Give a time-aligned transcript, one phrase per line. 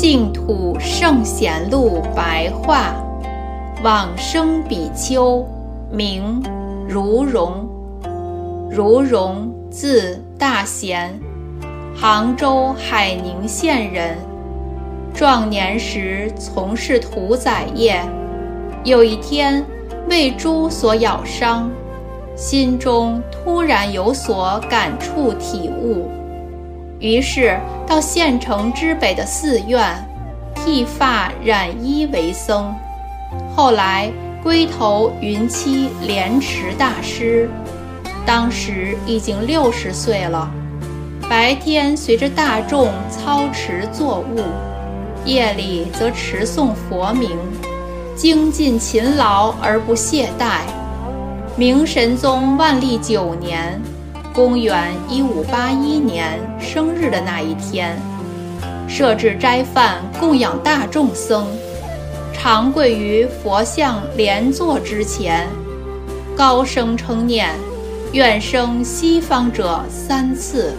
[0.00, 2.94] 净土圣贤录白话，
[3.84, 5.46] 往生比丘
[5.92, 6.42] 名
[6.88, 7.68] 如荣，
[8.70, 11.12] 如荣字大贤，
[11.94, 14.16] 杭州海宁县人。
[15.12, 18.00] 壮年时从事屠宰业，
[18.84, 19.62] 有一天
[20.08, 21.70] 为猪所咬伤，
[22.34, 26.08] 心中突然有所感触体悟。
[27.00, 29.82] 于是到县城之北的寺院，
[30.54, 32.72] 剃发染衣为僧。
[33.56, 37.48] 后来归投云栖莲池大师，
[38.26, 40.48] 当时已经六十岁了。
[41.28, 44.40] 白天随着大众操持作务，
[45.24, 47.30] 夜里则持诵佛名，
[48.14, 50.60] 精进勤劳而不懈怠。
[51.56, 53.80] 明神宗万历九年。
[54.32, 58.00] 公元一五八一年生日的那一天，
[58.88, 61.46] 设置斋饭供养大众僧，
[62.32, 65.48] 常跪于佛像莲座之前，
[66.36, 67.50] 高声称念
[68.12, 70.72] “愿生西方者”三次，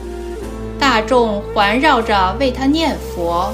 [0.79, 3.51] 大众环绕着为他念佛，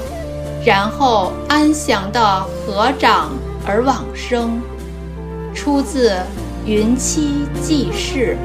[0.64, 3.32] 然后安详地合掌
[3.66, 4.60] 而往生。
[5.52, 6.10] 出自
[6.64, 8.36] 《云栖记事》。